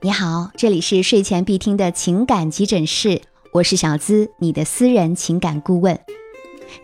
[0.00, 3.20] 你好，这里是睡前必听的情感急诊室，
[3.52, 5.98] 我是小资，你的私人情感顾问。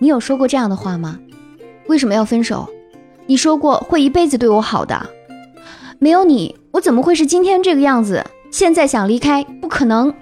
[0.00, 1.20] 你有说过这样的话吗？
[1.86, 2.68] 为什么要分手？
[3.26, 5.08] 你说过会一辈子对我好的，
[6.00, 8.26] 没有你，我怎么会是今天这个样子？
[8.50, 10.12] 现在想离开，不可能。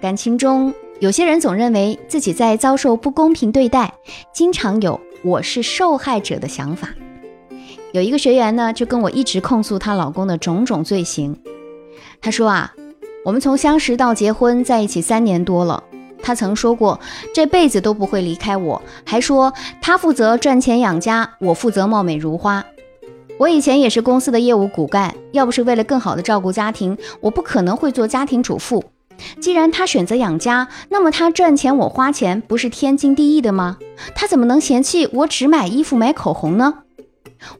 [0.00, 3.92] 感情中，有些人总认为自己在遭受不公平对待，
[4.32, 6.88] 经常有我是受害者的想法。
[7.92, 11.38] 有一个学员呢，就跟我一直控诉她老公的种种罪行。
[12.20, 12.72] 她说啊，
[13.24, 15.82] 我们从相识到结婚在一起三年多了，
[16.22, 16.98] 他曾说过
[17.34, 22.64] 这辈子都不会离开我，还说他负责赚钱养家，我负责貌美如花。
[23.38, 28.84] 我以前也是公司的业务骨干，要不是为了更好的照顾家庭，我不可能会做家庭主妇。
[29.40, 33.78] 既然他选择养家，那么他赚钱我花钱，不是天经地义的吗？
[34.14, 36.82] 他怎么能嫌弃我只买衣服买口红呢？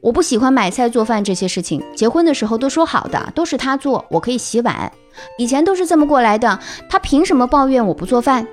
[0.01, 4.91] 我不喜欢买菜做饭这些事情，结婚的时候都说好的，都是他做，我可以洗碗。
[5.37, 6.59] 以前都是这么过来的，
[6.89, 8.47] 他凭什么抱怨我不做饭？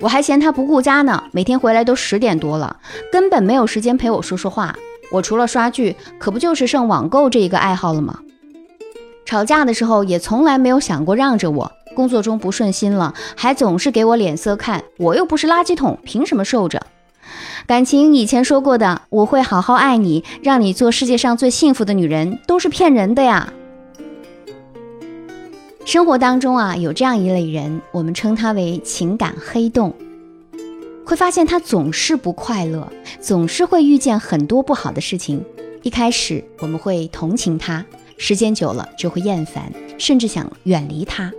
[0.00, 2.76] 我还嫌他不顾家呢，每天回来都十点多了，
[3.10, 4.76] 根本没有时间陪我说说话。
[5.10, 8.20] 我除了刷剧，可不就是剩网购这一个爱好了吗？
[9.24, 16.80] 吵架的时候也从来没有想过让着我，工作中不顺心了，还总是给我脸色看，我又不是垃圾桶，凭什么受着？
[17.66, 23.52] 感情以前说过的，我会好好爱你，让你做世界上最幸福的女人，都是骗人的呀。
[25.84, 29.94] 生活当中啊，有这样一类人，我们称他为情感黑洞。
[31.04, 32.86] 会发现他总是不快乐，
[33.20, 35.42] 总是会遇见很多不好的事情。
[35.82, 37.82] 一开始我们会同情他，
[38.18, 41.32] 时间久了就会厌烦，甚至想远离他。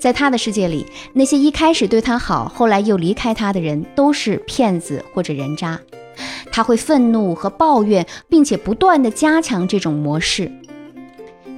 [0.00, 5.78] 在他的世界里，那些一开始对他好，后来又离开他的人，都是骗子或者人渣。
[6.50, 10.50] 他会愤怒和抱怨，并且不断的加强这种模式。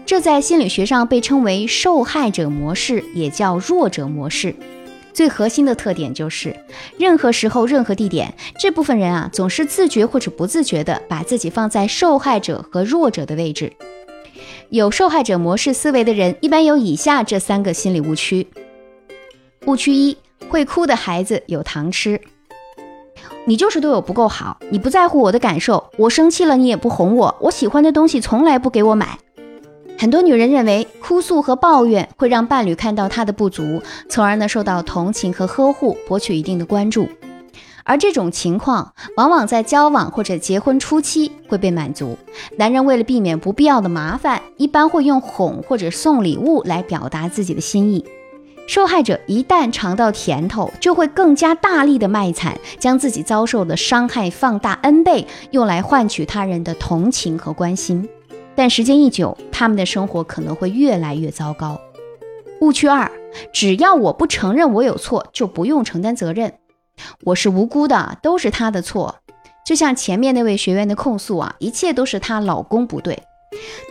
[0.04, 4.54] 这在心理学上被称为受害者模式，也叫弱者模式。
[5.14, 6.56] 最核心的特点就是，
[6.98, 13.72] 任何时候、任何地点，这部分人啊，总是自觉或者不自觉的把自己放在受害者和弱者的位置。
[14.72, 18.46] 有受害者模式思维的人，一般有以下这三个心理误区。
[19.66, 20.16] 误区一：
[20.48, 22.18] 会哭的孩子有糖吃。
[23.44, 29.18] 你就是对我不够好，你不在乎我的感受，我生气了你也不哄我，我喜欢的东西从来不给我买。
[29.98, 37.06] 很多女人认为哭诉和抱怨会让伴侣看到她的不足，从而呢受到同情和呵护，博取一定的关注。
[37.84, 42.16] 而这种情况往往在交往或者结婚初期会被满足。
[42.56, 48.04] 男人为了避免不必要的麻烦，一般会用哄或者送礼物来表达自己的心意。
[48.68, 58.08] 受害者一旦尝到甜头，就会更加大力的卖惨，将自己遭受的伤害放大 n 倍，用来换取他人的同情和关心。
[58.54, 61.80] 但时间一久，他们的生活可能会越来越糟糕。
[62.60, 63.10] 误区二：
[63.52, 66.54] 只要我不承认我有错，就不用承担责任。
[67.24, 69.16] 我是无辜的，都是他的错。
[69.64, 73.22] 就像前面那位学员的控诉啊，一切都是她老公不对。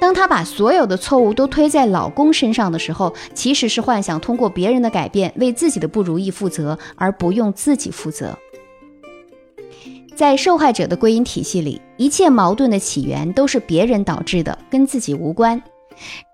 [0.01, 8.38] 当她把所有的错误都推在老公身上的时候，其实是幻想通过别人的改变为自己的不如意负责，而不用自己负责。
[10.13, 15.62] 在受害者的归因体系里，一切矛盾的起源都是别人导致的，跟自己无关。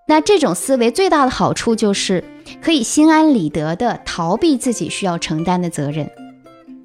[0.08, 2.24] 那这种思维最大的好处就是
[2.60, 6.10] 可以心安理得地逃避自己需要承担的责任。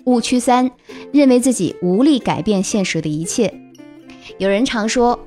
[0.06, 0.70] 误区三，
[1.12, 3.54] 认为自己无力改变现实的一切。
[4.38, 5.20] 有人常说，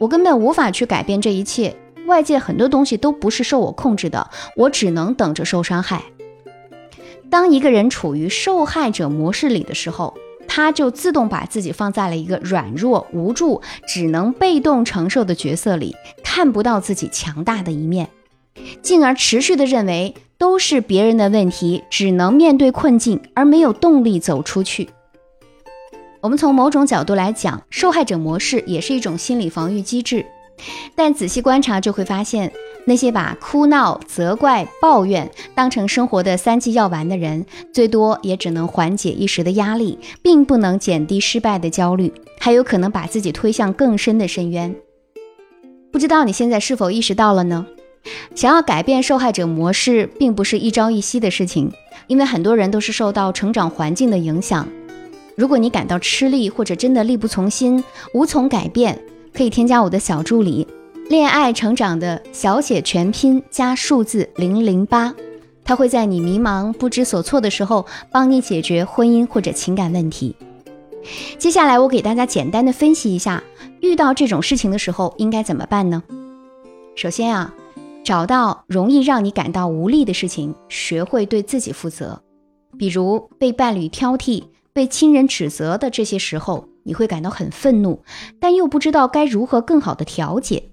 [0.00, 1.74] 我根本无法去改变这一切，
[2.06, 6.02] 外界很多东西都不是受我控制的，我只能等着受伤害。
[7.30, 10.14] 当一个人处于受害者模式里的时候，
[10.46, 18.08] 他就自动把自己放在了一个软弱、无助、只能被动承受的角色里，看不到自己强大的一面，
[18.82, 20.14] 进而持续的认为。
[20.38, 24.88] 都是别人的问题，只能面对困境，而没有动力走出去。
[26.20, 30.24] 我们从某种角度来讲，受害者模式也是一种心理防御机制。
[30.94, 32.52] 但仔细观察就会发现，
[32.84, 44.74] 那些把哭闹、责怪、抱怨当成生活的三剂药丸的人，最多也只能缓解一时的压力，并不能减低失败的焦虑，还有可能把自己推向更深的深渊。
[45.92, 47.66] 不知道你现在是否意识到了呢？
[48.34, 51.72] 想要改变受害者模式，并不是一朝一夕的事情，
[52.06, 54.66] 因为很多人都是受到成长环境的影响。
[55.36, 59.00] 如果你感到吃力，或者真的力不从心，无从改变，
[59.32, 60.66] 可以添加我的小助理
[61.08, 65.14] “恋爱成长”的小写全拼加数字零零八，
[65.64, 70.34] 他会在你迷茫不知所措的时候，帮你解决婚姻或者情感问题。
[71.38, 73.42] 接下来，我给大家简单的分析一下，
[73.80, 76.02] 遇到这种事情的时候应该怎么办呢？
[76.96, 77.54] 首先啊。
[78.08, 82.22] 找到容易让你感到无力的事情，学会对自己负责。
[82.78, 88.02] 比如被伴侣挑剔、被亲人指责的这些时候，你会感到很愤怒，
[88.40, 90.70] 但又不知道该如何更好的调节。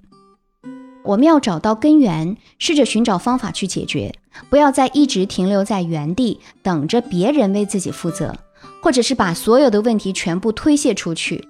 [1.04, 4.16] 我们要找到根源，试着寻找方法去解决，
[4.50, 8.34] 不要再一直停留在原地，等着别人为自己负责，
[8.82, 11.46] 或者是把所有的问题全部推卸出去。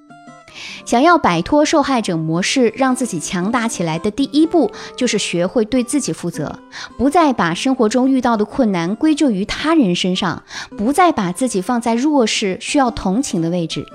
[0.86, 6.60] 想要摆脱受害者模式，让自己强大起来的第一步，就是学会对自己负责，
[6.98, 10.44] 不再把生活中遇到的困难归咎于他人身上，
[10.78, 13.86] 不再把自己放在弱势、需要同情的位置。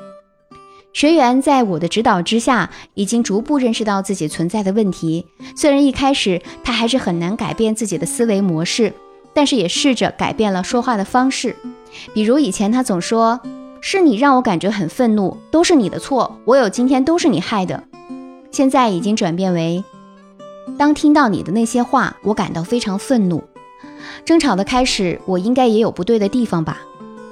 [0.93, 5.27] 学员在我的指导之下，已经逐步认识到自己存在的问题。
[5.55, 8.93] 虽然一开始他还是很难改变自己的思维模式，
[9.33, 11.55] 但是也试着改变了说话的方式。
[12.13, 13.41] 比如以前他总说。
[13.83, 17.83] 是你让我感觉很愤怒，都是你的错，我有今天都是你害的。
[18.51, 19.83] 现在已经转变为，
[20.77, 23.43] 当听到你的那些话，我感到非常愤怒。
[24.25, 26.83] 争吵的开始，我应该也有不对的地方吧？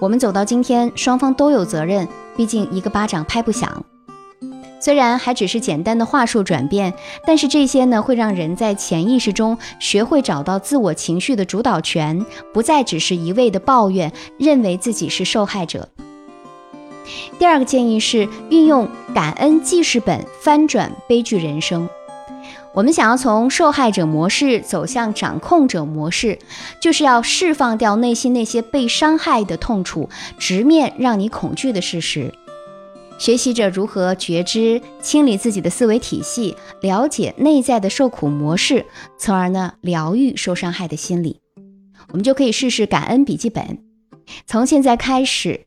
[0.01, 3.85] 我们走到今天，双方都有责任，毕竟一个巴掌拍不响。
[4.81, 6.95] 虽然还只是简单的话术转变，
[7.27, 12.25] 但是这些呢，会让人在潜意识中学会找到自我情绪的主导权，
[12.55, 15.89] 不再只是一味的抱怨，认为自己是受害者。
[17.39, 21.89] 第二个建议是运用感恩记事本翻转悲剧人生。
[22.75, 26.39] 我们想要从受害者模式走向掌控者模式，
[26.81, 30.09] 就是要释放掉内心那些被伤害的痛楚，
[30.39, 32.33] 直面让你恐惧的事实。
[33.19, 38.87] 学习着如何觉知、清理自己的思维体系，了解内在的受苦模式，
[39.19, 41.41] 从而呢疗愈受伤害的心理。
[42.11, 43.81] 我们就可以试试感恩笔记本，
[44.47, 45.67] 从现在开始。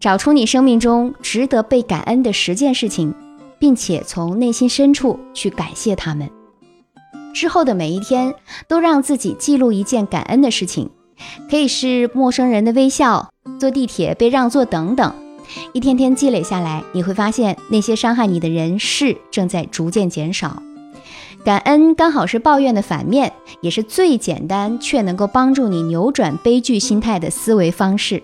[0.00, 3.14] 找出你生命中值得被感恩的十件事情，
[3.58, 6.30] 并且从内心深处去感谢他们。
[7.34, 8.34] 之后的每一天，
[8.66, 10.88] 都让自己记录一件感恩的事情，
[11.50, 15.12] 可以是陌生人的微笑、坐地铁被让座等等。
[15.74, 20.62] 一天天积累下来，你会发现那些伤害你的人事正在逐渐减少。
[21.44, 28.22] 感恩刚好是抱怨的反面，也是最简单却能够帮助你扭转悲剧心态的思维方式。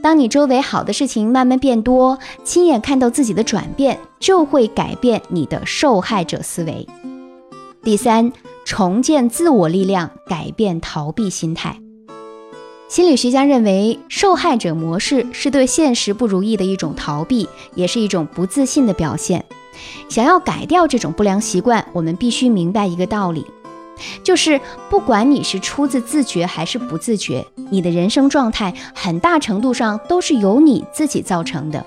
[0.00, 6.86] 当你周围好的事情慢慢变多，亲眼看到自己的转变，就会改变你的受害者思维。
[7.82, 8.32] 第三，
[8.64, 11.80] 重建自我力量，改变逃避心态。
[12.88, 19.44] 心理学家认为，受害者模式是对现实不如意的一种逃避，也是一种不自信的表现。
[20.08, 23.44] 想要改掉这种不良习惯，我们必须明白一个道理。
[24.22, 31.84] 就是不管你是出自自觉还是不自觉，你的人生状态很大程度上都是由你自己造成的。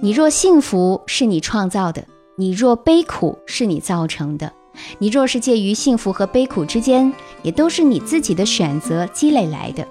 [0.00, 2.04] 你若幸福是你创造的，
[2.36, 4.52] 你若悲苦是你造成的。
[4.98, 7.12] 你若是介于幸福和悲苦之间，
[7.42, 9.86] 也都是你自己的选择积累来的。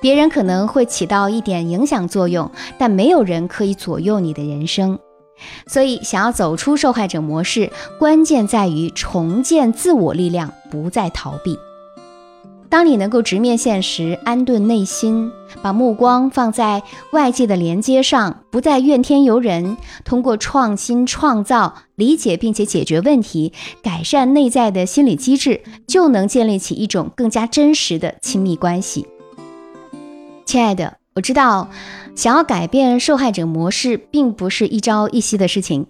[0.00, 4.98] 别人可能会起到一点影响作用，但没有人可以左右你的人生。
[5.66, 11.58] 所以，想要走出受害者模式，关键在于重建自我力量，不再逃避。
[12.70, 15.30] 当你能够直面现实，安顿内心，
[15.62, 16.82] 把目光放在
[17.12, 29.06] 外界的连接上，不再怨天尤人，通过创新创造、理解并且解决问题，改善内在的心理机制，就能建立起一种更加真实的亲密关系。
[30.44, 31.03] 亲爱的。
[31.16, 31.70] 我知道，
[32.16, 35.86] 想要改变受害者模式，并不是一朝一夕的事情。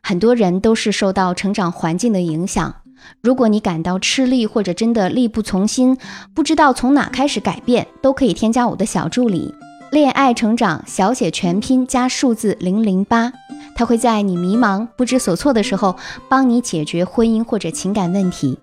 [0.00, 2.76] 很多人都是受到成长环境的影响。
[3.20, 5.98] 如果你感到吃力，或者真的力不从心，
[6.34, 9.52] 不知道从哪开始改变，都可以添加我的小助理
[9.90, 13.32] “恋爱成长”小写全拼加数字零零八，
[13.74, 15.96] 他会在你迷茫不知所措的时候，
[16.28, 18.56] 帮你解决婚姻或者情感问题。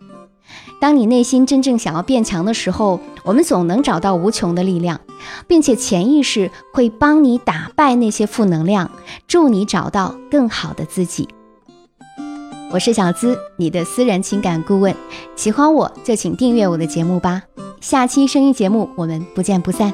[0.79, 5.01] 当你内心真正想要变强的时候，我们总能找到无穷的力量，
[5.47, 8.91] 并且潜意识会帮你打败那些负能量，
[9.27, 11.27] 助你找到更好的自己。
[12.71, 14.93] 我是小资，你的私人情感顾问。
[15.35, 17.43] 喜欢我就请订阅我的节目吧。
[17.81, 19.93] 下期声音节目我们不见不散。